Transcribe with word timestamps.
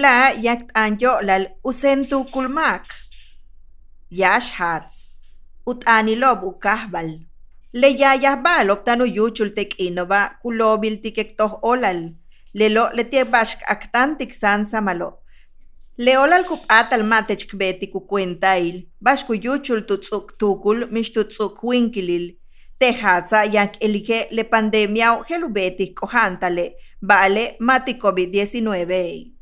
Behla 0.00 0.32
yak 0.42 0.72
anyo 0.74 1.20
lal 1.22 1.44
usentu 1.62 2.24
kulmak. 2.32 2.84
Yash 4.10 4.52
hats. 4.52 5.12
Ut 5.66 5.84
anilob 5.84 6.42
ukahbal. 6.42 7.20
Le 7.72 7.88
yayahbal 8.00 8.70
optanu 8.70 9.04
yuchul 9.04 9.50
tek 9.54 9.76
inova 9.78 10.40
kulobil 10.42 11.02
tikektoh 11.02 11.60
olal. 11.62 12.14
Lelo 12.54 12.88
le 12.94 13.04
tiebashk 13.04 13.60
aktantik 13.68 14.32
san 14.32 14.64
samalo. 14.64 15.18
Le 15.98 16.16
olal 16.16 16.44
kup 16.48 16.64
atal 16.68 17.02
matech 17.02 17.44
kbeti 17.50 17.92
ku 17.92 18.00
kwentail. 18.00 18.86
Bashku 19.04 19.34
yuchul 19.34 19.84
tutsuk 19.88 20.38
tukul 20.38 20.88
mish 20.90 21.12
tutsuk 21.12 21.62
winkilil. 21.62 22.36
Tehatsa 22.80 23.44
yak 23.52 23.76
elige 23.82 24.28
le 24.30 24.44
pandemia 24.44 25.24
helubeti 25.28 25.92
kohantale. 25.94 26.72
Vale 27.02 27.56
mati 27.60 27.92
COVID-19. 27.94 29.39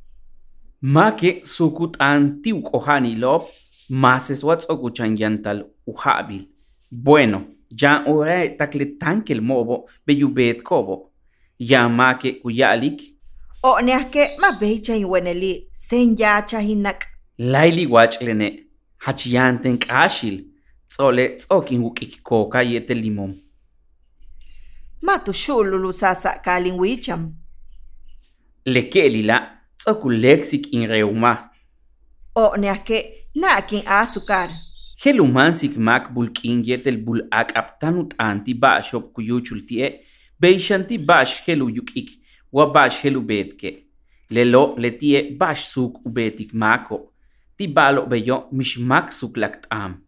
Make 0.83 1.41
sukut 1.45 1.97
antiu 1.99 2.63
kohani 2.63 3.15
lop, 3.15 3.49
mases 3.89 4.45
wats 4.45 4.67
okuchan 4.69 5.19
yantal 5.19 5.65
uhabil. 5.87 6.49
Bueno, 6.91 7.45
ya 7.71 8.05
ora 8.07 8.49
takle 8.49 8.87
tankel 8.99 9.41
mobo 9.41 9.89
beyubet 10.07 10.63
kobo. 10.63 11.11
Ya 11.59 11.89
make 11.89 12.33
kuyalik, 12.43 13.19
O 13.63 13.81
neake 13.81 14.39
ma 14.39 14.53
becha 14.53 14.97
inweneli. 14.97 15.69
Sen 15.73 16.17
yacha 16.17 16.61
hinak. 16.61 17.07
laili 17.39 17.87
wachlene, 17.87 18.65
hachianten 18.99 19.79
kashil, 19.79 20.45
tsole 20.89 21.29
tsokin 21.37 21.83
wukik 21.83 22.23
koka 22.23 22.63
yete 22.63 22.95
limon. 22.95 23.35
Ma 25.03 25.19
tu 25.19 25.33
shululu 25.33 25.93
sasa 25.93 26.39
kalin 26.45 26.79
wicham. 26.79 27.35
Lekelila, 28.67 29.58
tsokul 29.89 30.21
lexic 30.21 30.69
in 30.73 30.89
reuma. 30.89 31.51
O 32.35 32.57
neake 32.57 32.99
nakin 33.35 33.83
azúcar. 33.87 34.51
Helumansik 35.05 35.77
mak 35.77 36.13
bulkin 36.15 36.63
yetel 36.65 36.97
bul 37.05 37.21
ak 37.31 37.57
aptanut 37.57 38.15
anti 38.19 38.55
bashop 38.55 39.13
kuyuchul 39.15 39.65
tie, 39.69 40.05
beishanti 40.41 40.99
bash 40.99 41.43
helu 41.47 41.71
yukik, 41.71 42.11
wa 42.53 42.67
bash 42.67 43.01
helu 43.03 43.21
betke. 43.21 43.71
Lelo 44.31 44.75
le 44.77 44.91
tie 44.91 45.37
bash 45.41 45.65
suk 45.73 46.05
ubetik 46.05 46.53
mako. 46.53 47.13
Ti 47.57 47.67
balo 47.67 48.07
beyo 48.07 48.49
mishmak 48.53 49.13
suk 49.13 49.37
laktam. 49.37 50.03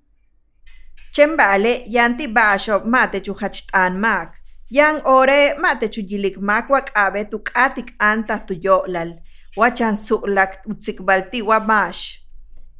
Chembale 1.12 1.72
yanti 1.88 2.26
basho 2.26 2.84
mate 2.84 3.24
chu 3.24 3.32
hachtan 3.34 3.96
mak. 3.98 4.36
Yang 4.70 5.00
ore 5.06 5.54
mate 5.58 5.88
chu 5.88 6.02
yilik 6.02 6.36
mak 6.38 6.68
wak 6.70 6.92
abe 6.94 7.24
tu 7.30 7.38
katik 7.38 7.94
anta 7.98 8.38
tu 8.46 8.54
yolal. 8.54 9.16
Wachan 9.56 9.96
su'lak 9.96 10.62
utsik 10.66 11.00
balti 11.02 11.42
wa 11.42 11.60
mash. 11.60 12.20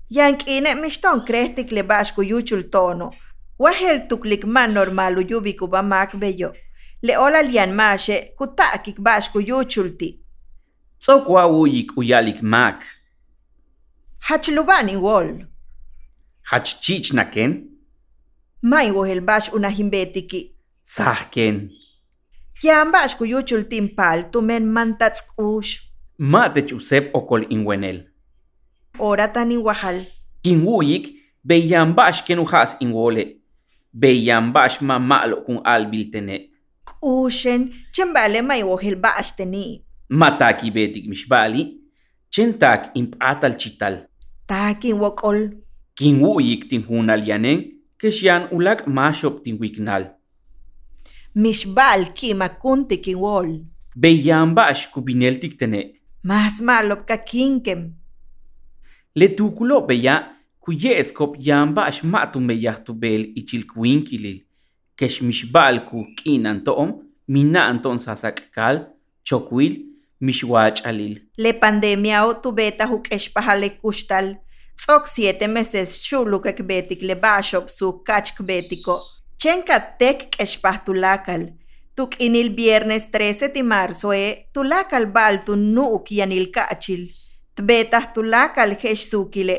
Yang 0.08 0.46
ine 0.48 0.74
mishton 0.74 1.24
krehtik 1.26 1.72
le 1.72 1.82
bash 1.82 2.12
ku 2.14 2.22
yuchul 2.22 2.70
tono. 2.70 3.10
Wahel 3.58 4.08
tuklik 4.08 4.44
man 4.44 4.72
normalu 4.74 5.20
yubiku 5.30 5.68
ba 5.68 5.82
mak 5.82 6.14
beyo. 6.16 6.52
Le 7.02 7.16
ola 7.18 7.42
lian 7.42 7.72
mashe 7.74 8.34
kutakik 8.38 8.98
bash 9.00 9.28
ku 9.32 9.40
yuchulti. 9.40 10.20
Tsokwa 11.00 11.46
uyik 11.46 11.96
uyalik 11.96 12.42
mak. 12.42 12.82
Hachlubani 14.20 14.96
wol. 14.96 15.46
Hachchich 16.42 17.12
naken, 17.12 17.66
Mai 18.62 18.90
wohel 18.90 19.20
bash 19.20 19.52
una 19.52 19.68
himbetiki. 19.70 20.52
sahken. 20.84 21.70
Yan 22.62 22.92
bash 22.92 23.16
ku 23.16 23.24
yuchul 23.24 23.64
timpal 23.64 24.30
tu 24.30 24.40
men 24.40 24.66
mantats 26.20 26.72
ush. 26.72 26.90
Mate 26.90 27.08
chusep 27.08 27.14
okol 27.14 27.46
inwenel. 27.50 28.04
Ora 28.98 29.28
tani 29.28 29.56
wahal. 29.56 30.04
Kin 30.42 30.66
uyik, 30.66 31.14
beyan 31.44 31.94
bash 31.94 32.24
ken 32.24 32.38
uhas 32.38 32.76
inwole. 32.80 33.40
Beyan 33.92 34.52
bash 34.52 34.80
ma 34.80 34.98
malo 34.98 35.42
kun 35.44 35.60
albil 35.64 36.10
tene. 36.10 36.50
Ushen, 37.02 37.72
chembale 37.92 38.42
mai 38.42 38.62
wohel 38.62 38.96
bash 38.96 39.36
teni. 39.36 39.82
Mataki 40.10 40.70
betik 40.70 41.08
mishbali, 41.08 41.80
chentak 42.30 42.90
impatal 42.94 43.56
chital. 43.56 44.06
Takin 44.46 44.98
wakol. 44.98 45.50
Kin 45.94 46.20
uyik 46.22 46.68
tin 46.68 46.82
hunal 46.82 47.26
yanen, 47.26 47.64
kesyan 47.98 48.48
ulak 48.52 48.86
mashop 48.86 49.42
tin 49.44 49.58
wiknal. 49.58 50.10
Mishbal 51.34 52.12
kima 52.12 52.48
kunti 52.48 53.00
kin 53.00 53.18
wol. 53.18 53.64
Beyan 53.96 54.54
bash 54.54 54.90
kubinel 54.90 55.40
tik 55.40 55.58
tene. 55.58 55.99
Mas 56.22 56.60
malop 56.60 57.06
ka 57.06 57.16
kinkem. 57.16 57.94
Le 59.14 59.28
tukulo 59.28 59.80
beya, 59.86 60.36
kuye 60.60 60.98
eskop 61.00 61.36
yan 61.38 61.72
bash 61.74 62.02
matum 62.04 62.46
beyah 62.46 62.76
tu 62.84 62.92
bel 62.92 63.32
ichil 63.36 63.64
kwinkilil. 63.66 64.42
Kesh 64.96 65.22
mishbal 65.22 65.86
ku 65.88 66.04
kinan 66.16 66.60
toom, 66.64 66.92
mina 67.28 67.64
anton 67.72 67.98
sasak 67.98 68.50
kal, 68.52 68.86
chokwil, 69.24 69.80
mishwach 70.20 70.84
alil. 70.84 71.18
Le 71.38 71.52
pandemia 71.52 72.26
o 72.28 72.34
tu 72.34 72.52
beta 72.52 72.86
huk 72.86 73.08
eshpahale 73.10 73.70
kustal. 73.80 74.36
Tsok 74.76 75.08
siete 75.08 75.48
meses 75.48 76.02
shulukak 76.04 76.60
betik 76.62 77.02
le 77.02 77.14
bashop 77.14 77.70
su 77.70 78.02
kachk 78.04 78.42
betiko. 78.42 79.00
Chenka 79.38 79.80
tek. 79.98 80.36
Tuk 82.00 82.14
inil 82.16 82.54
viernes 82.56 83.10
13 83.12 83.52
de 83.52 83.62
marzo 83.62 84.12
e 84.12 84.48
tulakal 84.54 85.04
bal 85.12 85.44
tu 85.44 85.52
nuuk 85.56 86.06
yanil 86.10 86.46
kachil. 86.50 87.02
Tbetah 87.54 88.06
tulakal 88.14 88.72
hesh 88.80 89.04
sukile. 89.10 89.56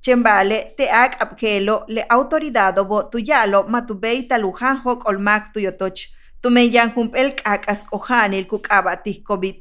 Chembale 0.00 0.72
te 0.76 0.88
ak 0.88 1.20
apkelo 1.20 1.84
le 1.88 2.02
autoridado 2.08 2.86
bo 2.88 3.02
tu 3.10 3.18
yalo 3.18 3.68
matubeita 3.68 4.38
lujan 4.38 4.80
hok 4.84 5.04
olmak 5.08 5.52
tu 5.52 5.60
yotoch. 5.60 6.08
Tu 6.40 6.48
me 6.50 6.62
yan 6.64 6.90
humpel 6.96 7.34
kakas 7.36 7.84
kohanil 7.84 8.46
kukabatih 8.46 9.20
COVID. 9.28 9.56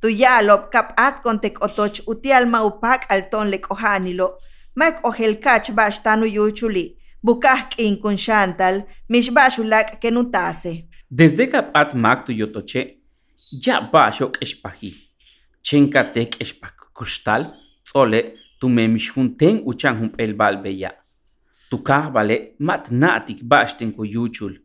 Tu 0.00 0.08
yalo 0.08 0.56
kap 0.72 0.88
at 0.98 1.22
kontek 1.22 1.62
otoch 1.62 2.02
utial 2.10 2.50
maupak 2.50 3.06
alton 3.08 3.46
le 3.46 3.58
kohanilo. 3.58 4.28
Mak 4.74 5.04
ohel 5.04 5.38
kach 5.38 5.70
bash 5.70 6.02
tanu 6.02 6.26
yuchuli. 6.26 6.96
Bukah 7.22 7.70
kin 7.70 8.00
kun 8.02 8.16
shantal, 8.16 8.86
mish 9.08 9.30
bashulak 9.30 10.00
kenutase. 10.00 10.89
Desde 11.10 11.48
kap 11.50 11.72
at 11.74 11.92
mak 11.94 12.24
tu 12.24 12.32
yotoche, 12.32 12.98
ya 13.50 13.80
bashok 13.80 14.38
espahi. 14.40 14.94
Chenka 15.60 16.04
tek 16.04 16.40
espak 16.40 16.92
kustal, 16.94 17.50
tsole 17.82 18.34
tu 18.60 18.68
me 18.68 18.86
mishunten 18.86 19.60
uchan 19.66 19.98
hum 19.98 20.12
el 20.18 20.34
bal 20.34 20.62
beya. 20.62 20.92
Tu 21.68 21.82
kahbale 21.82 22.54
mat 22.60 22.92
natik 22.92 23.42
bashten 23.42 23.90
ko 23.92 24.04
yuchul. 24.04 24.60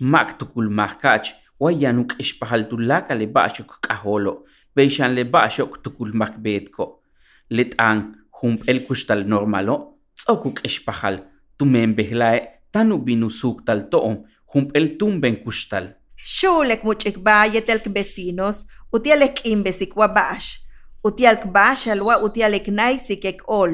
Mak 0.00 0.38
tukul 0.38 0.68
mahkach, 0.68 1.32
wayanuk 1.58 2.12
espahal 2.20 2.68
tu 2.68 2.76
lakale 2.76 3.26
bashok 3.26 3.80
kaholo, 3.80 4.44
beishan 4.76 5.14
le 5.14 5.24
bashok 5.24 5.80
tukul 5.82 6.12
makbetko. 6.12 7.00
Let 7.48 7.74
an 7.78 8.16
hum 8.42 8.58
el 8.66 8.84
kustal 8.84 9.24
normalo, 9.24 9.96
tsokuk 10.14 10.60
espahal, 10.62 11.24
tu 11.56 11.64
me 11.64 11.80
embehlae 11.82 12.60
tanu 12.70 12.98
binu 12.98 13.30
suk 13.30 13.64
tal 13.64 13.88
toom, 13.88 14.26
el 14.74 14.96
tumben 14.98 15.36
kustal. 15.44 15.96
Shulek 16.16 16.84
muchik 16.84 17.18
bayetelk 17.18 17.84
vecinos, 17.94 18.66
utialek 18.92 19.44
imbesik 19.44 19.96
wabash. 19.96 20.60
Utialk 21.04 21.44
bashalwa 21.52 22.18
utialek 22.22 22.68
naisik 22.68 23.24
ek 23.24 23.40
ol. 23.48 23.72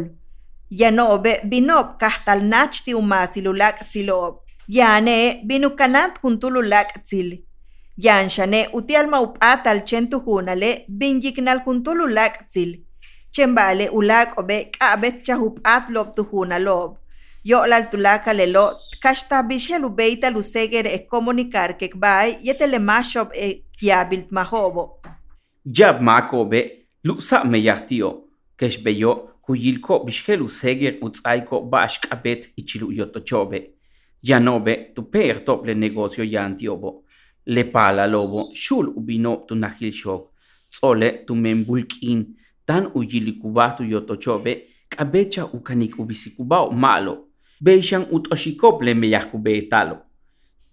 Yanobe 0.71 1.41
binop 1.45 1.99
kahtal 2.01 2.41
nachti 2.43 2.95
umasilulak 2.95 3.89
tsilob. 3.89 4.35
Yane 4.69 5.43
binukanat 5.47 6.19
juntululak 6.23 7.03
tsil. 7.05 7.43
Yanshane 7.97 8.69
utial 8.73 9.07
maupatal 9.07 9.81
chentuhunale 9.85 10.85
binyiknal 10.89 11.61
juntululak 11.65 12.47
tsil. 12.47 12.83
Chembale 13.33 13.89
ulak 13.91 14.39
obe 14.39 14.71
kabet 14.71 15.25
chahupat 15.25 15.91
lob 15.91 16.15
tuhunalob. 16.17 16.99
Yo'lal 17.45 17.91
tulaka 17.91 18.33
lelo 18.33 18.73
kashta 19.07 19.43
bishelu 19.43 19.89
beita 19.91 20.31
luseger 20.31 20.87
e 20.87 20.99
comunicar 20.99 21.77
que 21.79 21.89
bai 21.95 22.39
yetele 22.43 22.79
mashop 22.79 23.31
e 23.35 23.63
kiabilt 23.79 24.33
mahobo. 24.33 25.01
Jab 25.65 26.01
makobe, 26.01 26.89
lusa 27.05 27.45
me 27.45 27.59
yahtio, 27.59 28.25
kesh 28.59 28.83
beyo, 28.83 29.31
kuyilko 29.43 30.05
bishkelu 30.05 30.49
seger 30.49 30.99
utsaiko 31.01 31.61
bashk 31.61 32.09
abet 32.11 32.51
ichilu 32.57 32.93
yotochobe. 32.93 33.71
Yanobe, 34.23 34.93
tu 34.95 35.03
per 35.03 35.45
tople 35.45 35.75
negocio 35.75 36.25
yantiobo. 36.25 37.05
Le 37.47 37.65
pala 37.65 38.07
lobo, 38.07 38.51
shul 38.55 38.89
ubino 38.89 39.47
tu 39.47 39.55
nahil 39.55 39.93
shok. 39.93 40.33
Tsole 40.69 41.25
tu 41.27 41.35
membulkin, 41.35 42.27
tan 42.65 42.91
uyilikubatu 42.95 43.85
yotochobe, 43.85 44.67
kabecha 44.89 45.47
ukanik 45.47 45.99
ubisikubao 45.99 46.73
malo. 46.73 47.26
beixan 47.61 48.07
ut'oxikople 48.11 48.95
meyahcobeetalo. 48.95 49.97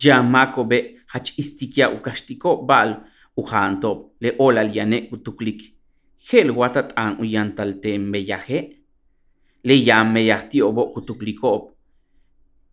Yamacobe 0.04 0.96
hach 1.08 1.34
istiquia 1.38 1.90
ucaxtico 1.90 2.58
bal 2.66 3.04
ujanto 3.38 4.12
le 4.20 4.36
olaliane 4.40 5.10
utuclic. 5.12 5.62
Gel 6.30 6.52
guatatán 6.54 7.18
uyantalte 7.20 7.98
meyaje. 7.98 8.60
Le 9.64 9.74
yam 9.74 10.12
meyahtiobo 10.12 10.94
utuclicop. 10.96 11.72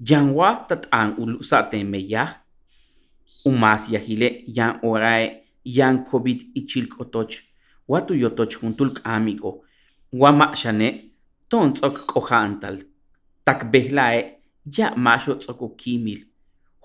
Yanwa 0.09 0.67
tatán 0.69 1.15
ulusate 1.19 1.85
meyaj. 1.85 2.29
Umas 3.45 3.89
yahile 3.91 4.45
yan 4.47 4.81
orae 4.83 5.43
yan 5.65 6.05
covid 6.05 6.41
ichilk 6.55 7.01
otoch. 7.01 7.43
Watu 7.89 8.15
yotoch 8.15 8.61
juntulk 8.61 9.01
amigo. 9.05 9.65
Guamaxane 10.13 11.11
tontzok 11.49 12.07
cojantal. 12.07 12.90
Tak 13.45 13.71
behlae 13.73 14.41
ya 14.77 14.95
masho 14.97 15.35
tsoko 15.35 15.69
kimil 15.69 16.21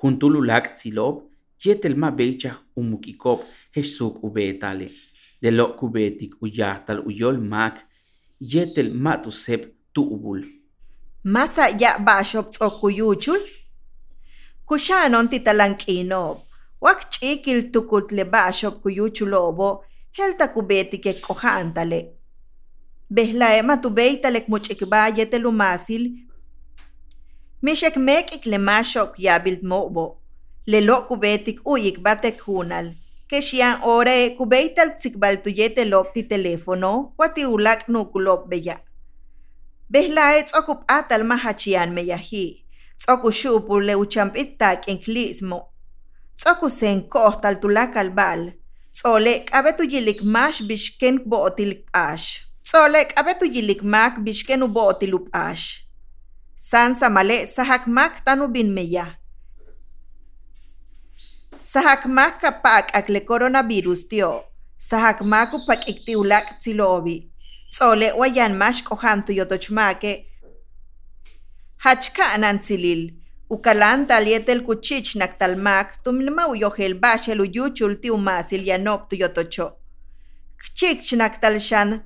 juntululak 0.01 0.75
tsilob 0.75 1.23
yetel 1.65 1.95
ma 1.95 2.11
becha 2.11 2.51
umukikop 2.75 3.39
hesuk 3.71 4.23
ubetale 4.23 4.91
de 5.41 5.51
lo 5.51 5.65
kubetik 5.77 6.41
uyahtal 6.41 6.99
uyol 7.07 7.37
mak 7.37 7.75
yetel 8.39 8.93
ma 8.93 9.17
tu 9.17 9.31
sep 9.31 9.61
tu 9.93 10.01
ubul 10.01 10.55
Masa 11.25 11.69
ya 11.69 11.97
bashop 11.97 12.49
tsokuyuchul? 12.49 13.41
Kushanon 14.65 15.27
titalankinob. 15.27 16.37
Wak 16.81 17.09
chikil 17.09 17.71
tukut 17.71 18.11
le 18.11 18.23
bashop 18.25 18.81
kuyuchulobo, 18.81 19.83
helta 20.11 20.47
kubeti 20.47 20.97
ke 21.01 21.13
kohantale. 21.13 22.13
Behlae 23.09 23.61
matubeitalek 23.61 24.47
muchikba 24.47 25.09
yetelumasil. 25.17 26.13
Mixakmek 27.65 28.27
iklemachok 28.35 29.17
yabil 29.17 29.57
mo'bo. 29.69 30.06
Lelo 30.67 30.97
kubetik 31.07 31.59
uyik 31.65 31.97
batek 32.06 32.38
junal. 32.45 32.94
Keshian 33.29 33.81
ore 33.81 34.35
kubeital 34.38 34.89
tsikbaltuyetelop 34.97 36.13
ti 36.13 36.21
teléfono 36.29 36.91
watiulak 37.17 37.88
nukulop 37.89 38.41
beya. 38.50 38.77
Behlae 39.89 40.44
tsokup 40.45 40.79
atal 40.97 41.23
mahachian 41.23 41.89
meyahi. 41.95 42.45
Tsokushupur 43.00 43.81
leuchampittak 43.88 44.85
enklismo. 44.88 45.59
Tsokusen 46.38 47.09
kohtal 47.09 47.56
tulakal 47.62 48.09
bal. 48.19 48.41
Tsolek 48.94 49.50
abetuyilik 49.57 50.21
mash 50.21 50.62
bishken 50.67 51.15
bootilip 51.29 51.89
ash. 51.94 52.45
Tsolek 52.62 53.09
abetuyilik 53.19 53.81
mak 53.81 54.21
bishken 54.25 54.62
ubootilup 54.67 55.27
ash. 55.33 55.84
San 56.55 56.95
samale 56.95 57.47
sahak 57.47 57.85
mak 57.87 58.23
tanu 58.25 58.47
bin 58.47 58.73
meya. 58.73 59.19
Sahak 61.59 62.05
mak 62.05 62.39
kapak 62.41 62.95
akle 62.95 63.19
coronavirus 63.27 64.07
tio. 64.07 64.43
Sahak 64.79 65.19
maku 65.21 65.59
pak 65.67 65.83
iktiulak 65.87 66.59
tsilobi. 66.59 67.27
Tsole 67.71 68.15
wayan 68.15 68.55
mash 68.55 68.83
kohantu 68.83 69.33
yotochmake. 69.35 70.25
Hachka 71.83 72.31
anantzilil. 72.33 73.13
Ukalan 73.49 74.07
talietel 74.07 74.63
kuchich 74.63 75.15
naktalmak 75.15 76.03
tumlma 76.03 76.47
uyohel 76.47 76.93
bashel 76.95 77.41
uyuchul 77.41 78.01
ti 78.01 78.09
umasil 78.09 78.63
yanop 78.63 79.09
tu 79.09 79.15
yotocho. 79.15 79.75
Kchik 80.57 81.03
naktalshan. 81.19 82.03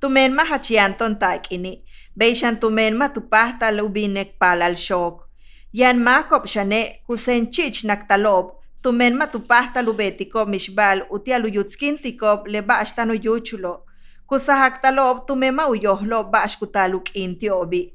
Tumen 0.00 0.32
ma 0.32 0.44
hachian 0.44 0.96
ton 0.98 1.18
takini. 1.18 1.84
Beishan 2.16 2.60
tumen 2.60 2.94
ma 2.96 3.08
tupahtal 3.08 3.80
ubinek 3.80 4.38
palal 4.38 4.76
shok. 4.76 5.28
Yan 5.72 5.98
makop 5.98 6.46
shane 6.46 7.00
kusen 7.06 7.50
chich 7.50 7.84
naktalob. 7.84 8.52
Tumen 8.82 9.16
ma 9.16 9.26
tupahtal 9.26 9.88
ubetiko 9.88 10.46
mishbal 10.46 11.06
utial 11.10 11.44
uyutskin 11.44 11.98
tikop 11.98 12.46
le 12.46 12.62
bashtan 12.62 13.10
uyuchulo. 13.10 13.84
Kusahak 14.26 14.82
tumema 15.26 15.68
uyohlo 15.68 16.24
bashkutaluk 16.24 17.16
intiobi. 17.16 17.94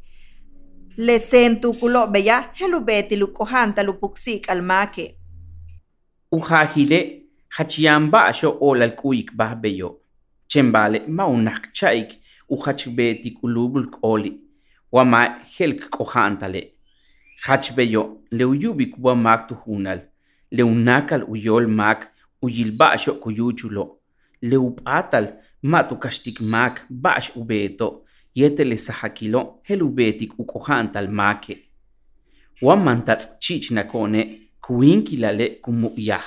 Le 0.97 1.19
sentukulo 1.19 2.07
beya 2.07 2.49
helubeti 2.53 3.15
lukohanta 3.15 3.83
lupuksik 3.83 4.49
almake. 4.49 5.17
Ujahile 6.31 7.23
hachian 7.49 8.09
basho 8.09 8.57
olal 8.61 8.95
kuik 8.95 9.31
bah 9.35 9.55
beyo. 9.55 10.01
Chembale 10.47 11.07
maunak 11.07 11.71
chaik 12.47 12.59
uhachbeti 12.59 13.31
kulubul 13.31 13.89
oli. 14.01 14.41
Wama 14.91 15.39
helk 15.57 15.89
kohantale. 15.89 16.73
Hachbeyo 17.41 18.17
le 18.31 18.45
uyubik 18.45 18.95
wamak 18.99 19.47
tuhunal. 19.47 20.01
Le 20.51 20.63
unakal 20.63 21.23
uyol 21.27 21.67
mak 21.67 22.09
uyil 22.41 22.71
basho 22.71 23.19
kuyuchulo. 23.19 23.99
Le 24.41 24.57
upatal 24.57 25.33
matu 25.63 25.97
kastik 25.97 26.41
mak 26.41 26.85
bash 26.89 27.31
ubeto 27.35 28.05
yetele 28.35 28.77
sahakilo 28.77 29.59
hel 29.63 29.83
ubetik 29.83 30.39
ukohantal 30.39 31.09
make. 31.09 31.57
Wan 32.61 32.83
mantats 32.83 33.39
chich 33.39 33.71
nakone 33.71 34.49
kuinkilale 34.61 35.61
kumuyah. 35.61 36.23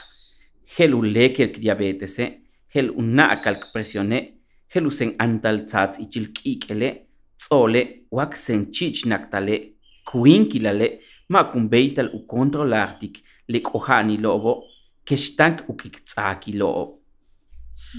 Hel 0.77 0.95
ulekel 0.95 1.61
diabetese, 1.61 2.41
hel 2.69 2.91
unakal 2.91 3.59
presione, 3.73 4.40
Helu 4.75 4.91
sen 4.91 5.15
antal 5.19 5.65
tzatz 5.67 5.99
ichil 5.99 6.29
kikele, 6.35 6.91
tzole, 7.39 7.83
wak 8.11 8.37
sen 8.37 8.69
chich 8.73 9.07
naktale, 9.11 9.57
kuinkilale, 10.07 10.89
ma 11.29 11.45
kumbeital 11.51 12.11
u 12.15 12.21
kontrolartik 12.27 13.19
li 13.49 13.61
kohani 13.61 14.17
lobo, 14.23 14.63
kextank 15.05 15.65
u 15.69 15.75
kiktzaki 15.75 16.53
lobo. 16.61 17.01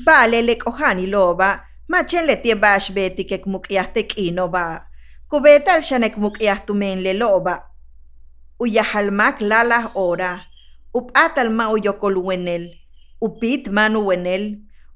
Bale 0.05 0.41
li 0.41 0.55
kohani 0.55 1.07
loba, 1.07 1.49
ma 1.91 2.03
chen 2.03 2.25
le 2.25 2.35
tie 2.43 2.55
bash 2.55 2.91
beti 2.95 3.27
kek 3.27 3.45
mukjahtek 3.45 4.17
ino 4.17 4.47
ba. 4.47 4.65
Kubetal 5.29 5.81
xanek 5.83 6.15
mukjahtu 6.17 6.73
men 6.73 7.03
le 7.03 7.13
loba. 7.13 7.55
U 8.59 8.67
jahalmak 8.67 9.41
lalah 9.41 9.91
ora, 9.95 10.39
u 10.93 10.99
bqatal 11.07 11.49
ma 11.51 11.67
u 11.73 11.77
yokolwenel, 11.83 12.67
u 13.21 13.27
bit 13.39 13.67
manu 13.67 14.07
wenel, 14.07 14.43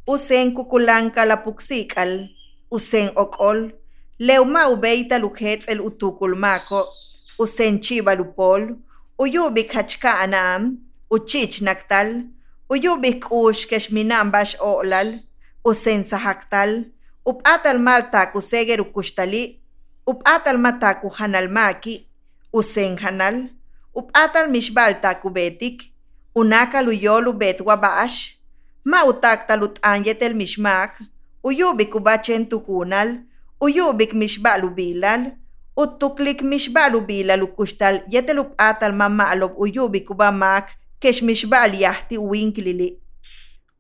Usen 0.08 0.54
kukulanka 0.54 1.26
la 1.26 1.38
puksikal. 1.38 2.30
Usen 2.72 3.10
okol. 3.16 3.72
Leuma 4.20 4.70
ubeita 4.70 5.20
lukhetz 5.20 5.68
el 5.68 5.82
utukul 5.82 6.36
mako. 6.36 6.88
Usen 7.40 7.82
chibalupol. 7.82 8.76
Uyubik 9.18 9.74
hachka 9.74 10.20
anam. 10.20 10.78
Uchich 11.10 11.62
naktal. 11.62 12.36
Uyubik 12.66 13.30
ush 13.30 13.68
keshminam 13.70 14.32
bash 14.32 14.56
olal, 14.60 15.22
usen 15.64 16.04
sahaktal, 16.04 16.90
upatal 17.24 17.78
malta 17.78 18.26
kuseger 18.34 18.82
ukushtali, 18.82 19.62
upatal 20.08 20.58
mata 20.58 20.96
kuhanalmaki, 20.98 22.08
usen 22.52 22.98
hanal, 22.98 23.50
upatal 23.94 24.50
mishbalta 24.50 25.14
kubetik, 25.22 25.94
unakal 26.34 26.88
uyolu 26.88 27.34
mautaktalut 28.86 29.80
anyetel 29.82 30.34
mixmak, 30.34 31.02
uyubik 31.44 31.96
ubachen 31.96 32.46
tujunal, 32.46 33.18
uyubik 33.62 34.14
mixbalubilal, 34.14 35.32
utuklik 35.78 36.42
mixbalubilal 36.42 37.44
ukuxtal 37.44 38.04
yetel 38.12 38.46
atal 38.58 38.94
mama'alob 38.94 39.58
uyubik 39.58 40.10
ubamak 40.10 40.70
kex 41.00 41.22
mixbal 41.22 41.74
yahti 41.74 42.18
uwinkilili. 42.18 43.00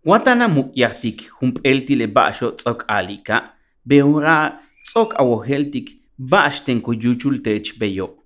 Watana 0.05 0.47
mukyahtik 0.47 1.29
humpeltile 1.39 2.07
baxo 2.07 2.51
tzok 2.51 2.85
alika, 2.87 3.53
beura 3.85 4.59
tzok 4.85 5.13
awoheltik 5.17 5.89
baxten 6.17 6.81
kuyuchultech 6.81 7.77
beyo. 7.79 8.17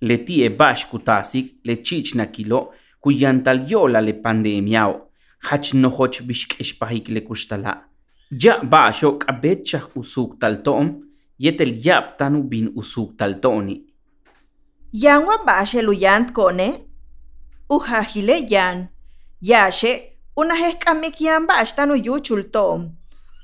Letie 0.00 0.50
bax 0.50 0.86
kutasik 0.86 1.54
le 1.64 1.76
chichna 1.76 2.26
kilo 2.26 2.72
kuyantalyola 3.00 4.00
le 4.00 4.12
pandemiao. 4.12 5.07
Hach 5.38 5.74
no 5.74 5.88
hoch 5.88 6.22
bishk 6.22 6.60
espahik 6.60 7.08
le 7.08 7.20
kustala. 7.20 7.84
Ja 8.30 8.60
basho 8.62 9.18
kabetchah 9.18 9.88
usuk 9.94 10.38
taltom, 10.40 11.02
yetel 11.38 11.72
yap 11.84 12.18
tanu 12.18 12.42
bin 12.42 12.72
usuk 12.76 13.16
taltoni. 13.16 13.84
Yangwa 14.92 15.44
bashe 15.46 15.82
luyant 15.82 16.32
kone, 16.32 16.84
uhahile 17.70 18.50
yan. 18.50 18.88
Yashe, 19.42 20.18
unahek 20.36 20.88
amik 20.90 21.20
yan 21.20 21.46
ba 21.46 21.54
astano 21.62 21.94
yuchul 21.94 22.50
tom. 22.50 22.90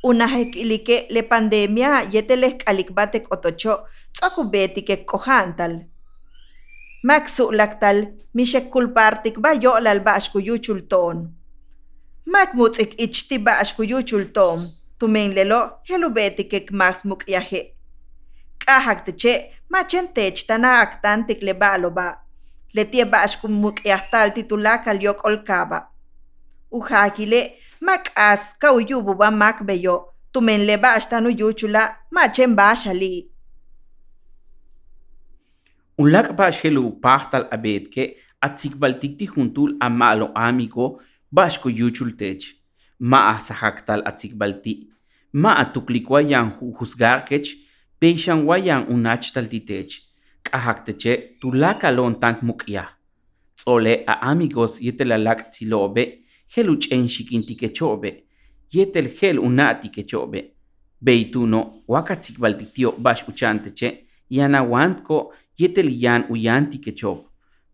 Unahek 0.05 0.57
ilike 0.57 1.07
le 1.11 1.23
pandemia 1.23 2.03
yetelek 2.13 2.63
alikbatek 2.67 3.33
otocho, 3.33 3.79
tsakubeti 4.13 4.83
ke 4.83 5.05
kohantal. 5.07 5.87
Maksu 7.05 7.53
laktal, 7.53 8.13
mishek 8.35 8.71
kulpartik 8.71 9.41
ba 9.41 9.55
yo 9.55 9.79
lal 9.81 10.01
ba 10.01 10.15
ashku 10.17 10.41
yuchul 12.27 12.33
ton. 12.33 12.33
Mak 12.33 12.55
mutsik 12.55 12.95
ichti 12.99 13.39
ba 13.39 13.59
ashku 13.61 13.85
yuchul 13.85 14.33
tom, 14.33 14.73
tumen 14.99 15.35
lelo 15.35 15.71
helubeti 15.89 16.49
kek 16.49 16.73
mas 16.73 17.05
muk 17.05 17.25
yahe. 17.29 17.75
Kahak 18.59 19.05
teche, 19.05 19.53
machen 19.69 20.09
tech 20.15 20.47
tana 20.47 20.81
aktantik 20.83 21.43
le 21.43 21.53
balo 21.53 21.91
ba. 21.91 22.25
le 22.75 22.85
tie 22.85 23.05
bash 23.05 23.41
kum 23.41 23.53
muk 23.53 23.85
yahtal 23.85 24.35
titulakal 24.35 25.03
yok 25.03 25.25
olkaba. 25.25 25.89
Uhakile, 26.73 27.53
Mak'as 27.81 28.59
kauyububa 28.59 29.31
makbeyo 29.31 30.09
tumen 30.33 30.67
leba 30.67 30.95
ashtanu 30.95 31.31
yuchula 31.31 31.97
machen 32.11 32.57
bashali. 32.57 33.31
Unlak 35.99 36.37
ba 36.37 36.51
shelu 36.53 36.91
pahtal 37.01 37.47
abetke 37.51 38.17
atzikbaltikti 38.41 39.27
juntul 39.27 39.77
amalo 39.81 40.33
amigo 40.35 41.01
bashko 41.35 41.69
yuchultech. 41.71 42.45
Ma 43.01 43.29
asahaktal 43.35 44.03
atzikbalti. 44.05 44.89
Ma 45.33 45.57
atuklikwa 45.57 46.23
yan 46.23 46.53
juzgarkech 46.61 47.49
peishan 48.01 48.45
wayan 48.47 48.87
unachtal 48.89 49.49
titech. 49.49 49.93
Kahakteche 50.43 51.37
tulakalon 51.41 52.21
tank 52.21 52.43
mukya. 52.43 52.85
Tsole 53.57 54.05
a 54.07 54.15
amigos 54.31 54.81
yetelalak 54.81 55.51
tsilobe 55.51 56.05
helu 56.55 56.77
ch'enshikinti 56.77 57.57
kechobe. 57.57 58.11
Yetel 58.73 59.09
hel 59.21 59.39
unati 59.39 59.89
kechobe. 59.89 60.41
Beituno 61.01 61.83
wakatzikbaltiktio 61.89 62.93
bash 62.99 63.29
uchanteche 63.29 64.07
yanawantko 64.31 65.35
yetel 65.59 66.03
yan 66.03 66.25
uyanti 66.31 66.79
kechob. 66.79 67.19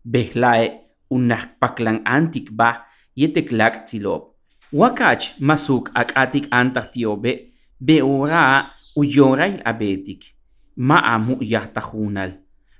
Behlae 0.05 0.81
unahpaklan 1.09 2.01
antik 2.05 2.51
ba 2.51 2.90
yetek 3.15 3.51
lak 3.51 3.85
tsilob. 3.85 4.23
Wakach 4.71 5.39
masuk 5.39 5.91
ak 5.93 6.11
atik 6.15 6.47
antartiobe 6.51 7.51
beora 7.79 8.71
uyorail 8.95 9.61
abetik. 9.65 10.35
Ma 10.75 10.99
amu 10.99 11.37
yahtajunal. 11.41 12.31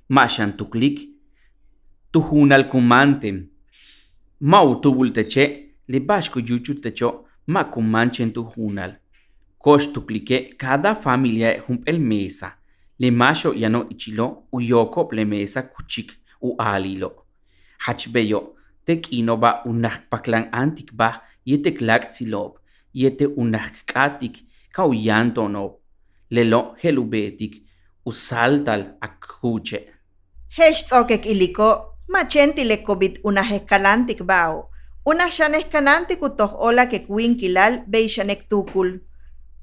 Ma 0.08 0.28
shantuklik. 0.28 1.08
Tujunal 2.12 2.68
kumantem. 2.68 3.48
Ma 4.40 4.62
utubulteche 4.64 5.74
le 5.88 6.00
bashko 6.00 6.40
yuchultecho 6.40 7.24
ma 7.46 7.64
kumanchen 7.64 8.32
tujunal. 8.32 8.96
Kosh 9.58 9.92
tuklike 9.92 10.54
cada 10.58 10.94
familia 10.94 11.60
humpel 11.60 11.98
mesa. 11.98 12.56
Le 12.98 13.10
masho 13.10 13.54
yano 13.54 13.88
ichilo 13.88 14.44
uyoko 14.52 15.04
plemesa 15.04 15.62
kuchik 15.62 16.12
u 16.40 16.54
alilo. 16.58 17.24
Hachbeyo 17.78 18.54
tekino 18.84 19.36
ba 19.36 19.62
unahpaklan 19.64 20.48
antik 20.52 20.92
ba 20.92 21.22
yetek 21.44 21.80
lak 21.80 22.12
tsilob. 22.12 22.58
Yete 22.92 23.26
unahkatik 23.26 24.44
kauyantonob. 24.72 25.72
Lelo 26.30 26.74
helubetik 26.82 27.62
usaltal 28.04 28.96
akhuche. 29.00 29.80
Hesh 30.56 30.84
tsokek 30.84 31.26
iliko, 31.26 31.68
machentile 32.08 32.76
kobit 32.84 33.18
una 33.24 33.42
hekalantik 33.42 34.22
bao. 34.24 34.68
Una 35.04 35.30
shaneskanantik 35.30 36.22
utoh 36.22 36.52
ola 36.60 36.86
ke 36.86 37.06
kuinkilal 37.06 37.82
beishanek 37.88 38.48
tukul. 38.48 39.00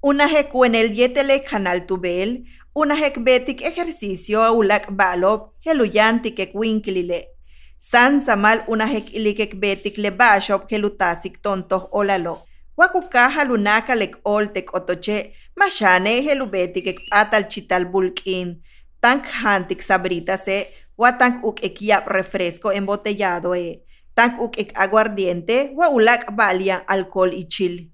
Una 0.01 0.27
hekuenel 0.27 0.91
yetele 0.97 1.39
canal 1.43 1.85
tubel, 1.87 2.43
una 2.75 2.95
hekbetik 2.95 3.61
ejercicio 3.61 4.41
aulak 4.43 4.91
balob, 4.91 5.51
heluyantik 5.65 6.35
ke 6.35 6.45
kuinkilile. 6.51 7.38
San 7.81 8.19
samal 8.19 8.65
una 8.67 8.85
hek 8.85 9.13
ilikek 9.15 9.53
betik 9.55 9.97
le 9.97 10.11
bashop 10.11 10.67
helutasik 10.71 11.41
tontoh 11.41 11.87
olalo. 11.91 12.41
Wakukaha 12.77 13.45
lunaka 13.47 13.95
lek 13.95 14.17
oltek 14.25 14.73
otoche, 14.75 15.31
mashane 15.55 16.21
helubetik 16.25 16.87
ek 16.87 16.99
patal 17.09 17.47
chital 17.47 17.85
bulkin. 17.85 18.59
Tank 19.01 19.25
hantik 19.25 19.81
sabrita 19.81 20.37
se, 20.37 20.67
watank 20.97 21.43
uk 21.43 21.63
ek 21.63 21.81
yap 21.81 22.07
refresco 22.07 22.69
embotellado 22.69 23.55
e. 23.55 23.79
Tank 24.13 24.41
uk 24.41 24.59
ek 24.59 24.75
aguardiente, 24.75 25.71
wa 25.73 25.87
ulak 25.87 26.35
balia 26.35 26.83
alcohol 26.85 27.31
y 27.33 27.47
chil. 27.47 27.87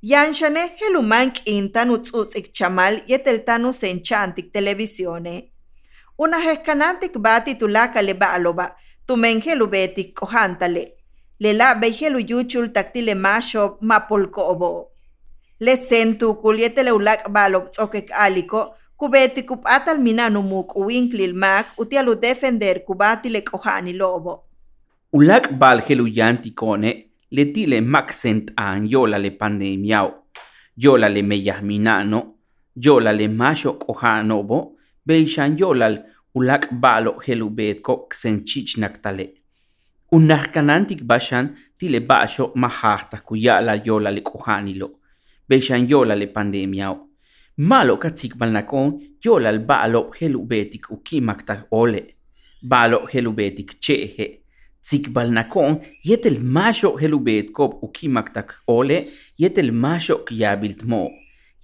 Yanshane 0.00 0.78
helumank 0.78 1.42
intan 1.46 1.90
utsuts 1.90 2.36
ik 2.36 2.52
chamal 2.54 3.02
yeteltanu 3.08 3.72
senchantik 3.72 4.52
televisione. 4.52 5.50
Una 6.18 6.38
heskanantik 6.38 7.18
bati 7.18 7.58
tulaka 7.58 8.02
le 8.02 8.14
baloba, 8.14 8.76
tumen 9.08 9.40
helubetik 9.40 10.14
kohantale. 10.14 10.92
Le 11.40 11.52
la 11.52 11.74
helu 11.74 12.20
yuchul 12.20 12.72
taktile 12.72 13.14
masho 13.14 13.78
mapolko 13.80 14.50
obo. 14.50 14.88
Le 15.60 15.76
sentu 15.76 16.34
kulietele 16.34 16.90
ulak 16.90 17.30
balok 17.30 17.70
tsokek 17.70 18.10
aliko, 18.12 18.74
kubeti 18.96 19.42
kupatal 19.42 19.98
minanu 19.98 20.42
muk 20.42 20.76
uinklil 20.76 21.34
mak 21.34 21.66
utialu 21.78 22.14
defender 22.20 22.84
kubati 22.84 23.30
le 23.30 23.40
kohani 23.40 23.92
lobo. 23.92 24.44
Ulak 25.12 25.52
bal 25.52 25.80
helu 25.80 26.06
yanti 26.06 26.50
kone 26.50 27.06
le 27.30 27.44
tile 27.52 27.80
maxent 27.80 28.52
an 28.56 28.86
yola 28.86 29.18
le 29.18 29.30
pandemiao. 29.30 30.12
Yola 30.76 31.08
le 31.08 31.22
meyahminano, 31.22 32.34
yola 32.76 33.12
le 33.12 33.28
masho 33.28 33.72
kohanobo, 33.72 34.76
beishan 35.06 35.56
yolal 35.58 36.04
ulak 36.34 36.68
ba'lo' 36.82 37.18
jelubeetko' 37.26 38.08
senchichnak 38.20 39.02
tale' 39.02 39.28
unaj 40.12 40.44
kanan 40.54 40.86
tikbaxan 40.86 41.46
tileba'xo' 41.78 42.52
majaj 42.62 43.02
tah 43.10 43.20
kuya'la 43.28 43.74
yola 43.86 44.10
li 44.10 44.22
k'ujanilo' 44.28 44.94
bexan 45.48 45.88
yola 45.90 46.14
li 46.16 46.26
pandemiao 46.26 46.96
ma'lo' 47.58 47.98
katsikmalnakon 48.02 48.88
yola 49.24 49.50
l 49.52 49.60
ba'lo' 49.70 50.10
jelubetik 50.18 50.84
ukimak 50.90 51.40
tah 51.46 51.60
ole. 51.70 52.02
Ba'lo' 52.70 53.06
jelubetik 53.12 53.70
che'je' 53.84 54.38
tsikbalnakon 54.82 55.80
yetel 56.08 56.38
maxo' 56.56 56.98
jelubeetkoob 57.00 57.72
ukimak 57.86 58.32
tak 58.34 58.48
ole 58.66 58.98
yetel 59.38 59.70
maxo' 59.72 60.24
kyabiltmoo' 60.26 61.10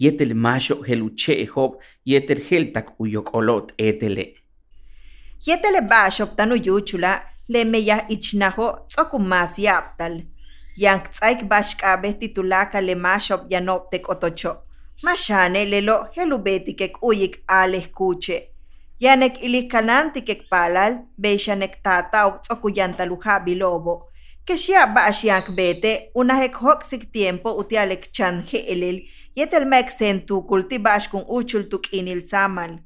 yetel 0.03 0.35
maxo' 0.35 0.83
jeluche'joob 0.89 1.73
yetel 2.11 2.41
jel 2.49 2.73
tak 2.75 2.87
uyok'olot' 3.01 3.75
etele' 3.79 4.44
Yetele 5.47 5.81
bashop 5.81 6.37
tanu 6.37 6.57
yuchula 6.57 7.23
le 7.49 7.65
meya 7.65 8.09
ichnaho 8.09 8.79
tsokumas 8.89 9.59
yaptal. 9.59 10.23
Yank 10.77 11.11
tsaik 11.11 11.45
bashkabe 11.49 12.13
titulaka 12.13 12.81
le 12.81 12.95
mashop 12.95 13.51
yanop 13.51 13.91
tek 13.91 14.09
otocho. 14.09 14.57
Mashane 15.03 15.65
lelo 15.65 16.07
helubetikek 16.15 17.03
uyik 17.03 17.43
aleh 17.49 17.87
kuche. 17.93 18.49
Yanek 19.01 19.43
ilikanantikek 19.43 20.49
palal 20.51 20.99
beishanek 21.19 21.83
tataw 21.83 22.39
tsokuyantaluja 22.41 23.41
bilobo. 23.45 24.09
Que 24.47 24.57
xia 24.57 24.87
bashiank 24.87 25.51
bete 25.57 26.11
unahek 26.15 26.55
hoksik 26.55 27.13
tiempo 27.13 27.53
utialek 27.59 28.13
chan 28.13 28.45
heelil 28.53 29.03
yetel 29.37 29.65
mek 29.65 29.91
sentukul 29.91 30.63
tibashkun 30.69 31.25
uchul 31.29 31.69
tukinil 31.69 32.21
samal. 32.23 32.79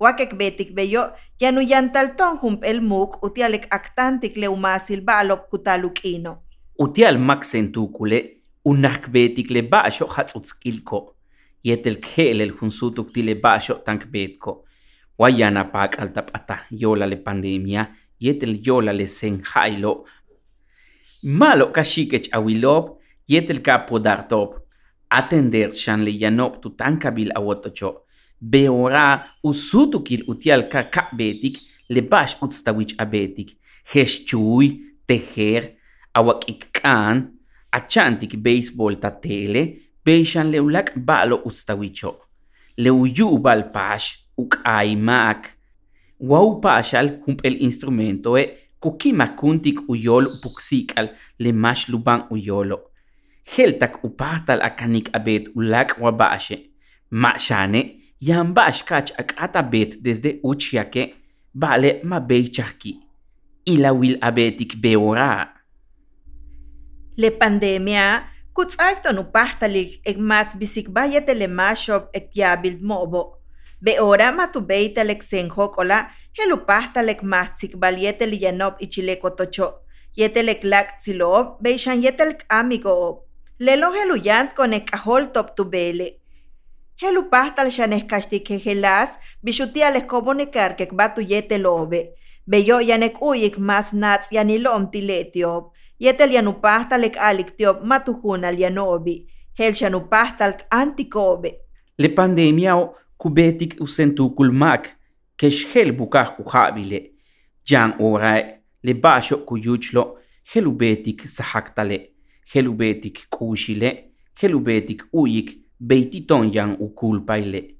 Wakek 0.00 0.38
betik 0.38 0.74
beyo 0.74 1.10
yanuyantalton 1.40 2.38
humpel 2.42 2.80
muk 2.80 3.22
utialek 3.22 3.66
aktantik 3.70 4.36
leumasil 4.36 5.00
balop 5.00 5.48
kutalukino. 5.50 6.38
Utial 6.78 7.18
maxentukule 7.18 8.42
unak 8.64 9.10
betik 9.10 9.50
le 9.50 9.62
basho 9.62 10.06
hatzutskilko. 10.06 11.14
Yetel 11.64 11.98
khelel 12.00 12.52
hunsutuk 12.60 13.12
tile 13.12 13.34
basho 13.34 13.74
tank 13.84 14.06
betko. 14.10 14.64
Wayana 15.18 15.64
pak 15.64 15.98
altapata 15.98 16.58
yola 16.70 17.06
le 17.06 17.16
pandemia 17.16 17.88
yetel 18.20 18.58
yola 18.66 18.92
le 18.92 19.06
senjailo. 19.06 20.04
Malo 21.22 21.66
kashikech 21.66 22.28
awilob 22.32 22.98
yetel 23.28 23.62
kapo 23.62 23.98
dartop. 23.98 24.54
Atender 25.10 25.72
shan 25.74 26.04
le 26.04 26.10
yanop 26.10 26.60
tu 26.62 26.70
tankabil 26.70 27.30
awotocho. 27.34 28.07
Beora 28.40 29.26
usutukil 29.42 30.22
utial 30.30 30.68
kaka 30.70 31.10
betik 31.12 31.58
le 31.90 32.02
bash 32.02 32.38
utstawich 32.42 32.94
abetik. 32.98 33.58
Heschui, 33.88 34.94
tejer, 35.06 35.74
awakikkan, 36.14 37.34
achantik 37.72 38.36
baseball 38.38 38.98
tatele, 39.00 39.80
beishan 40.04 40.50
leulak 40.52 40.94
balo 40.94 41.42
ustawicho. 41.44 42.28
Leuyu 42.78 43.38
bal 43.42 43.70
pash, 43.72 44.28
uk 44.38 44.60
aimak. 44.64 45.58
Wau 46.18 46.60
pashal 46.60 47.22
hump 47.26 47.42
instrumento 47.46 48.36
e 48.36 48.70
kukimakuntik 48.78 49.88
uyol 49.88 50.38
puksikal 50.42 51.10
le 51.38 51.52
mash 51.52 51.88
luban 51.88 52.26
uyolo. 52.30 52.90
Heltak 53.56 54.04
upatal 54.04 54.60
akanik 54.62 55.10
abet 55.14 55.48
ulak 55.54 55.98
wabashe. 55.98 56.70
Mashane, 57.10 58.07
yan 58.20 58.54
bash 58.54 58.82
kach 58.82 59.12
ak 59.18 59.34
atabet 59.38 60.02
desde 60.02 60.40
uchiake, 60.42 61.14
vale 61.54 62.00
ma 62.04 62.20
beichaki. 62.20 62.98
Ila 63.66 63.92
wil 63.92 64.18
abetik 64.20 64.80
beora. 64.80 65.54
Le 67.16 67.30
pandemia, 67.30 68.24
kutsakto 68.52 69.12
no 69.12 69.24
pahtalik 69.24 70.00
ek 70.06 70.18
mas 70.18 70.54
bisikbaya 70.54 71.20
telemashop 71.20 72.10
ek 72.14 72.30
yabild 72.34 72.82
mobo. 72.82 73.38
Beora 73.80 74.32
matubeita 74.32 75.04
lek 75.04 75.22
senjokola, 75.22 76.08
helupahtalek 76.34 77.22
mas 77.22 77.58
sikbaliete 77.58 78.26
liyanop 78.26 78.80
ichileko 78.82 79.30
tocho. 79.30 79.84
Yetelek 80.18 80.64
lak 80.64 80.98
tsilob, 80.98 81.60
beishan 81.62 82.02
yetelek 82.02 82.42
amigo. 82.50 83.26
Lelo 83.60 83.92
heluyant 83.92 84.54
con 84.54 84.70
cajol 84.70 85.30
top 85.32 85.54
tubele. 85.54 86.18
Helu 87.02 87.30
pastal 87.30 87.70
shanes 87.70 88.04
kastik 88.04 88.50
helas, 88.66 89.18
bishutiales 89.42 90.04
comunicar 90.04 90.76
que 90.76 90.88
batu 90.92 91.20
yete 91.20 91.58
lobe. 91.58 92.14
Beyo 92.46 92.80
yanek 92.80 93.22
uyik 93.22 93.58
mas 93.58 93.92
nats 93.92 94.32
yanilom 94.32 94.90
tiletiop. 94.90 95.72
Yetel 96.00 96.32
yanupahtalek 96.32 97.16
alik 97.16 97.56
tiop 97.56 97.84
matuhunal 97.84 98.58
yanobi. 98.58 99.26
Hel 99.58 99.74
shanupahtal 99.74 100.54
antikobe. 100.70 101.52
Le 101.98 102.08
pandemia 102.08 102.76
o 102.76 102.94
kubetik 103.16 103.76
usentu 103.80 104.30
kulmak, 104.34 104.96
keshel 105.36 105.92
bukah 105.92 106.34
uhabile. 106.38 107.12
Jan 107.64 107.94
orai, 108.00 108.44
le 108.82 108.94
basho 108.94 109.36
kuyuchlo, 109.46 110.18
helubetik 110.54 111.28
sahaktale. 111.28 112.18
helubetik 112.54 113.26
kushile, 113.30 114.10
helubetik 114.40 115.02
uyik, 115.12 115.67
beititon 115.80 116.52
yan 116.52 116.76
ukulpaile. 116.80 117.74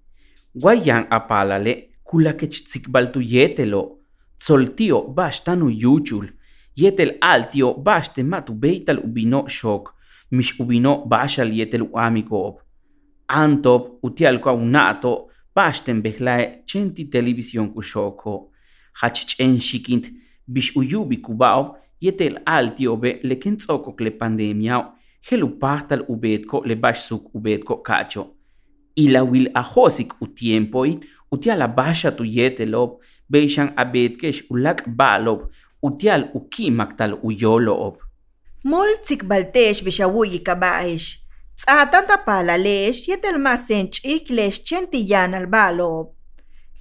Guayan 0.54 1.06
apalale, 1.10 1.90
kulakech 2.04 2.64
tsikbaltu 2.64 3.20
yetelo, 3.20 3.98
Tzoltio 4.38 5.02
bastanu 5.02 5.68
yuchul, 5.70 6.28
yetel 6.76 7.16
altio 7.20 7.74
baste 7.74 8.22
matu 8.22 8.54
beital 8.54 9.00
ubino 9.04 9.48
shok, 9.48 9.94
mish 10.30 10.54
ubino 10.60 11.06
bashal 11.06 11.50
yetel 11.52 11.82
uamikob. 11.82 12.60
Antop 13.28 13.98
utialko 14.02 14.54
unato, 14.54 15.28
basten 15.54 16.02
behlae 16.02 16.62
chenti 16.66 17.08
televisión 17.10 17.72
kushoko. 17.74 18.52
Hach 19.00 19.26
chen 19.26 19.58
shikint, 19.58 20.06
bish 20.46 20.76
uyubi 20.76 21.16
kubao, 21.16 21.76
yetel 22.00 22.38
altio 22.46 22.96
be 22.96 23.18
leken 23.24 23.56
tsokok 23.56 24.00
le 24.00 24.10
pandemiao, 24.10 24.92
helu 25.20 25.48
partal 25.58 26.04
ubetko 26.08 26.62
le 26.66 26.74
bashsuk 26.74 27.34
ubetko 27.34 27.76
kacho. 27.82 28.26
Ila 28.96 29.22
wil 29.24 29.50
ahosik 29.54 30.12
utiempoi, 30.20 30.98
utiala 31.30 31.68
basha 31.68 32.10
tu 32.12 32.24
yetelob, 32.24 32.98
beishan 33.30 33.72
abetkesh 33.76 34.42
ulak 34.50 34.88
balob, 34.88 35.50
utial 35.82 36.30
ukimak 36.34 36.96
tal 36.96 37.18
uyolob. 37.22 37.96
Multsik 38.64 39.24
baltesh 39.24 39.82
bishawuyi 39.84 40.38
kabaesh. 40.42 41.18
Tzatanta 41.56 42.16
pala 42.24 42.56
lesh 42.58 43.08
yetel 43.08 43.38
masen 43.38 43.90
chik 43.90 44.30
lesh 44.30 44.62
chentiyan 44.64 45.34
al 45.34 45.46
balob. 45.46 46.14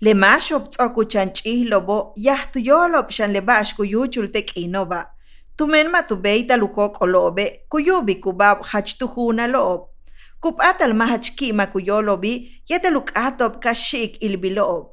Le 0.01 0.13
mashob 0.13 0.69
tsoku 0.69 1.05
chan 1.09 1.29
chihlobo 1.33 2.13
yahtu 2.15 2.59
yolob 2.59 3.09
shan 3.11 3.33
le 3.33 3.41
bash 3.41 3.73
kuyuchul 3.73 4.31
tek 4.33 4.57
inoba. 5.57 5.67
Tumen 5.83 5.91
matubeita 5.91 6.57
lukok 6.57 7.01
olobe 7.01 7.61
kuyubi 7.69 8.15
kubab 8.21 8.63
hachtuhuna 8.63 9.47
lob. 9.47 9.89
Kupatal 10.39 10.93
mahachkima 10.93 11.67
kuyolobi 11.67 12.61
yeteluk 12.69 13.11
atob 13.15 13.59
kashik 13.59 14.21
ilbilob. 14.21 14.87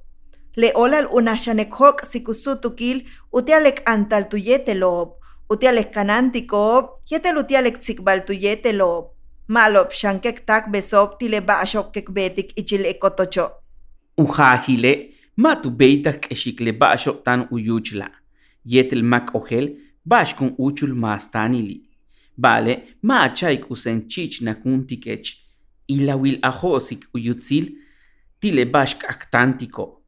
Le 0.56 0.72
olal 0.74 1.06
unashanekhok 1.12 2.04
sikusutukil 2.04 3.04
utialek 3.32 3.82
antal 3.86 4.28
tuyetelob. 4.28 5.08
Utialek 5.50 5.92
kanantikob 5.92 6.88
yetel 7.10 7.36
utialek 7.38 7.78
tsikbal 7.80 8.24
tuyetelob. 8.24 9.10
Malop 9.48 9.92
shankek 9.92 10.46
tak 10.46 10.70
besob 10.70 11.18
tile 11.18 11.40
baashok 11.40 11.92
kekbetik 11.92 12.56
ichil 12.56 12.86
ekotocho. 12.86 13.50
Ujahile, 14.16 15.10
matu 15.36 15.70
beita 15.70 16.12
keshikle 16.12 16.72
basho 16.72 17.12
tan 17.24 17.46
uyuchla. 17.50 18.08
Yetel 18.64 19.02
mak 19.02 19.34
ohel, 19.34 19.76
bash 20.04 20.34
kun 20.36 20.54
uchul 20.58 20.94
mastanili. 20.94 21.80
Vale, 22.38 22.82
ma 23.02 23.22
achaik 23.22 23.70
usen 23.70 24.08
chich 24.08 24.42
na 24.42 24.54
kuntikech. 24.54 25.36
Ila 25.88 26.16
wil 26.16 26.38
ahosik 26.42 27.04
uyutzil, 27.14 27.72
tile 28.40 28.64
bash 28.64 28.98
kaktantiko. 28.98 30.02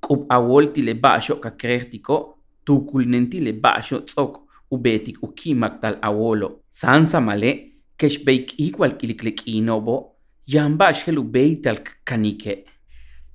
Kub 0.00 0.26
awol 0.30 0.72
tile 0.72 0.94
basho 0.94 1.36
kakrertiko, 1.36 2.38
tukulnentile 2.64 3.52
basho 3.52 4.00
tsok 4.00 4.40
ubetik 4.70 5.22
ukimak 5.22 5.80
tal 5.80 5.98
awolo. 6.02 6.62
Sansa 6.70 7.20
male, 7.20 7.82
kesh 7.98 8.24
beik 8.24 8.54
igual 8.58 8.96
kiliklek 8.96 9.46
inobo, 9.46 10.16
yambash 10.46 11.04
helu 11.06 11.22
beital 11.22 11.78
kanike. 12.04 12.64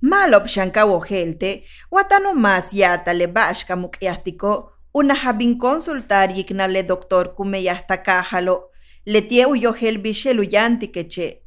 Malop 0.01 0.47
shankawohelte, 0.47 1.63
watano 1.91 2.33
mas 2.33 2.73
yata 2.73 3.13
le 3.13 3.27
bashka 3.27 3.75
mukyastiko, 3.75 4.70
una 4.93 5.15
habin 5.15 5.57
consultar 5.57 6.29
yikna 6.29 6.67
le 6.67 6.83
doctor 6.83 7.35
kume 7.35 7.63
yasta 7.63 7.97
kahalo, 7.97 8.71
le 9.05 9.21
tie 9.21 9.45
uyohel 9.45 9.97
bishelu 9.97 10.43
yanti 10.43 10.87
keche. 10.87 11.37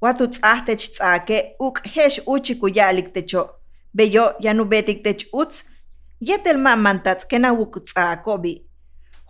Watu 0.00 0.26
tzahtech 0.26 0.90
tzake, 0.92 1.54
uk 1.60 1.86
hesh 1.86 2.20
uchi 2.26 2.54
kuyalik 2.54 3.12
techo. 3.12 3.50
Beyo 3.94 4.34
yanu 4.40 4.64
betik 4.64 5.04
tech 5.04 5.26
utz, 5.32 5.64
yetel 6.20 6.58
ma 6.58 6.76
mantats 6.76 7.24
kena 7.24 7.52
uk 7.52 7.84
tzakobi. 7.84 8.64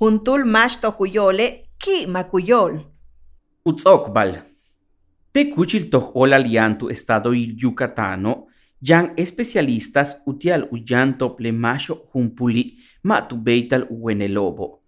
Juntul 0.00 0.44
mash 0.44 0.80
to 0.80 0.90
huyole, 0.90 1.68
ki 1.78 2.06
makuyol. 2.06 2.80
Utzokbal. 3.66 4.42
Te 5.32 5.44
kuchil 5.50 5.90
toh 5.90 6.10
ola 6.14 6.38
liantu 6.38 6.90
estado 6.90 7.32
il 7.32 7.54
Yucatano, 7.56 8.46
yan 8.82 9.12
especialistas 9.16 10.16
utial 10.26 10.68
uyanto 10.72 11.36
le 11.38 11.52
macho 11.52 11.94
humpuli 12.12 12.78
ma 13.04 13.22
tu 13.22 13.36
beital 13.36 13.86
uenelobo. 13.90 14.82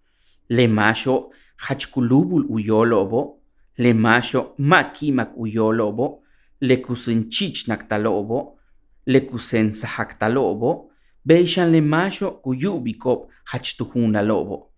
Le 0.49 0.67
macho 0.67 1.31
hachkulubul 1.57 2.45
uyolobo, 2.49 3.39
le 3.77 3.93
macho 3.93 4.53
ma 4.57 4.83
kimak 4.83 5.31
uyolobo, 5.37 6.23
le 6.61 6.77
kusen 6.81 7.29
chichnaktalobo, 7.29 8.57
le 9.05 9.19
kusen 9.21 9.71
sahaktalobo, 9.73 10.91
beishan 11.25 11.71
le 11.71 11.81
macho 11.81 12.31
kuyubikop 12.43 13.29
hachtuhunalobo. 13.45 14.71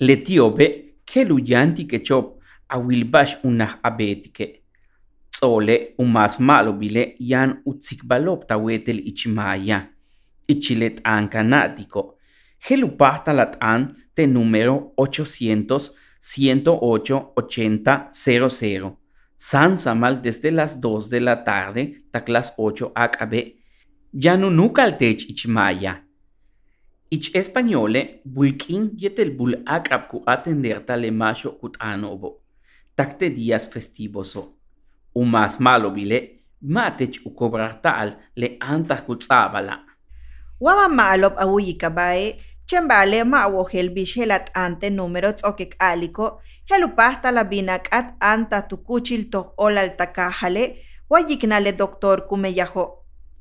Le 0.00 0.16
tiobe, 0.16 0.96
ke 1.06 1.24
luyanti 1.24 1.86
kechop 1.86 2.38
awilbash 2.68 3.38
unah 3.44 3.78
abetike. 3.82 4.61
Tsole 5.42 5.94
umas 5.98 6.38
malo 6.38 6.72
bile 6.72 7.16
yan 7.18 7.62
utsikbalop 7.66 8.46
tawetel 8.46 9.00
ichimaya. 9.08 9.88
Ichilet 10.46 11.00
ancanático. 11.02 12.18
Gelupahta 12.60 13.32
latán 13.32 13.92
te 14.14 14.26
número 14.28 14.92
800 14.96 15.94
108 16.20 17.32
80 17.34 18.10
00. 18.12 19.00
San 19.36 19.74
desde 20.22 20.52
las 20.52 20.80
2 20.80 21.10
de 21.10 21.20
la 21.20 21.42
tarde, 21.42 22.04
tak 22.12 22.28
las 22.28 22.54
8 22.56 22.92
akabe. 22.94 23.56
Ya 24.12 24.36
no 24.36 24.48
nukaltech 24.48 25.28
ichimaya. 25.28 26.04
Ich 27.10 27.34
españole, 27.34 28.20
bulkin 28.24 28.92
yetel 28.96 29.32
bul 29.36 29.60
akrab 29.66 30.06
ku 30.06 30.22
atender 30.24 30.86
tale 30.86 31.10
macho 31.10 31.58
kut 31.58 31.76
anobo. 31.80 32.44
Takte 32.94 33.28
días 33.30 33.66
festivoso. 33.66 34.61
Bile, 35.14 36.42
matech 36.62 37.20
u 37.24 37.34
cobrar 37.34 37.80
tal 37.82 38.16
le 38.36 38.56
antas 38.60 39.02
kutzabala. 39.02 39.78
Wama 40.60 40.88
malop 40.88 41.34
awuyi 41.38 41.74
kabae, 41.74 42.36
chembale 42.66 43.24
ma 43.24 43.42
awohel 43.42 43.90
bishelat 43.90 44.50
ante 44.54 44.90
número 44.90 45.32
tzokek 45.32 45.76
aliko, 45.78 46.40
helupahta 46.70 47.30
la 47.32 47.44
binakat 47.44 48.14
anta 48.20 48.62
tukuchil 48.62 49.30
to 49.30 49.54
olal 49.56 49.90
takahale, 49.96 50.76
wayiknale 51.10 51.72
doctor 51.72 52.26
kumeyaho. 52.28 52.98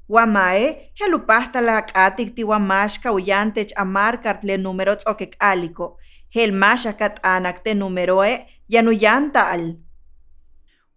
Wamae, 0.09 0.91
helupahta 0.99 1.61
la 1.61 1.81
katik 1.81 2.35
ti 2.35 2.43
wamashka 2.43 3.13
uyantech 3.13 3.71
amarkart 3.77 4.43
le 4.43 4.57
número 4.57 4.95
tzokek 4.95 5.35
aliko, 5.39 5.97
hel 6.35 6.51
mashakat 6.51 7.19
anak 7.23 7.63
te 7.63 7.73
numero 7.73 8.23
e, 8.23 8.33
yanuyanta 8.67 9.51
al. 9.51 9.77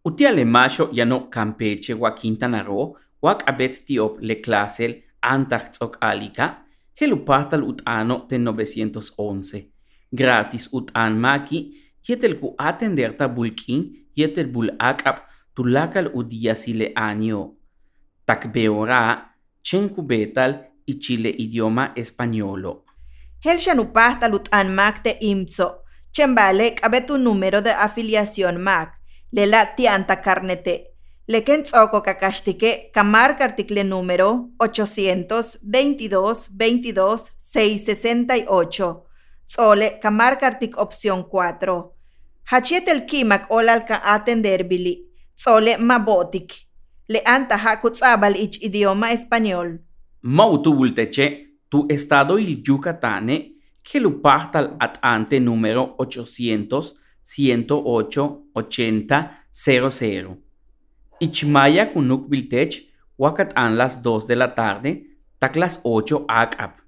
Utiale 0.05 0.45
macho 0.45 0.91
yano 0.93 1.31
Campeche 1.31 1.95
wa 1.95 2.11
Quintana 2.11 2.63
Roo, 2.63 2.97
wak 3.23 3.49
abet 3.49 3.87
tiop 3.87 4.19
le 4.21 4.35
clasel 4.35 5.03
antach 5.23 5.71
tzok 5.71 5.97
alika, 6.01 6.65
helupatal 6.95 7.63
utano 7.63 8.29
ten 8.29 8.45
911. 8.45 9.73
Gratis 10.13 10.69
utan 10.73 11.19
maki, 11.19 11.73
yetel 12.09 12.39
ku 12.39 12.55
atenderta 12.59 13.29
bulkin, 13.29 13.97
yetel 14.15 14.47
bul 14.47 14.71
akap 14.79 15.25
tulakal 15.57 16.11
udiasile 16.13 16.93
año. 16.95 17.57
Takbeora, 18.27 19.33
chen 19.63 19.89
kubetal 19.89 20.69
y 20.85 20.99
chile 20.99 21.35
idioma 21.39 21.93
españolo. 21.97 22.85
Hel 23.41 23.59
shanupahta 23.59 24.29
lutan 24.29 24.75
mak 24.75 25.03
te 25.03 25.17
imtso, 25.21 25.81
chembale 26.13 26.75
kabetu 26.75 27.17
número 27.17 27.63
de 27.63 27.71
afiliación 27.73 28.61
mak, 28.61 29.01
le 29.35 29.47
la 29.47 29.75
tianta 29.75 30.21
carnete. 30.21 30.95
Leken 31.27 31.63
tzoko 31.63 32.01
kakashtike 32.03 32.91
kamar 32.93 33.37
article 33.41 33.85
número 33.85 34.51
822 34.59 35.59
22 36.53 37.33
668. 37.37 39.03
Tzole 39.47 39.99
kamar 40.01 40.39
kartik 40.39 40.79
opción 40.79 41.25
4. 41.25 41.93
Hachiet 42.45 42.89
el 42.89 43.07
kimak 43.07 43.51
olal 43.51 43.85
ka 43.85 44.01
atender 44.05 44.65
bili. 44.69 45.03
Tzole 45.35 45.79
mabotik. 45.79 46.53
Le 47.09 47.23
anta 47.27 47.57
hakutzabal 47.57 48.37
ich 48.37 48.63
idioma 48.63 49.11
español. 49.13 49.81
Mautubulteche, 50.23 51.59
tu 51.69 51.87
estado 51.89 52.39
il 52.39 52.63
Yucatane, 52.63 53.57
que 53.83 54.01
lo 54.01 54.23
partal 54.23 54.77
at 54.79 54.99
ante 55.03 55.41
número 55.41 55.97
800 55.99 57.04
108 57.25 58.53
80 58.55 59.31
00. 59.51 60.37
Ichmaya 61.21 61.87
kunuk 61.87 62.29
biltech, 62.29 62.85
wakat 63.19 63.53
an 63.57 63.77
las 63.77 64.03
2 64.03 64.27
de 64.27 64.37
la 64.37 64.55
tarde, 64.55 65.03
tak 65.39 65.57
las 65.57 65.81
8 65.83 66.25
akap. 66.29 66.85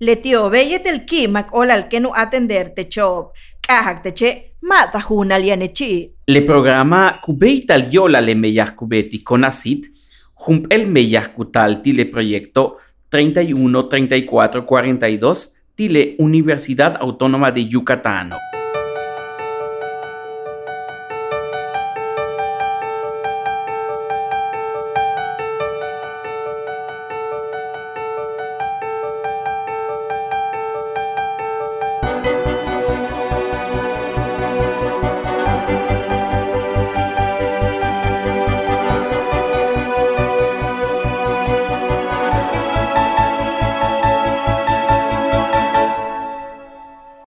Le 0.00 0.16
tío 0.16 0.48
beyet 0.50 0.86
el 0.86 1.04
kimak 1.04 1.52
olal 1.52 1.88
que 1.88 2.00
no 2.00 2.12
atender 2.14 2.74
te 2.74 2.88
chob. 2.88 3.32
Kahak 3.60 4.02
te 4.02 4.12
che, 4.14 4.54
mata 4.62 5.00
junal 5.00 5.44
yanechi. 5.44 6.14
Le 6.26 6.42
programa 6.42 7.18
Kubeital 7.20 7.92
Yola 7.92 8.20
le 8.20 8.34
meyah 8.34 8.74
kubeti 8.74 9.22
conasit, 9.22 9.90
jump 10.34 10.72
el 10.72 10.86
meyah 10.86 11.34
kutalti 11.34 11.92
le 11.92 12.06
proyecto 12.06 12.78
31 13.10 13.88
34 13.88 14.64
42 14.64 15.54
tile 15.74 16.14
Universidad 16.18 16.96
Autónoma 17.00 17.50
de 17.50 17.66
Yucatán. 17.66 18.57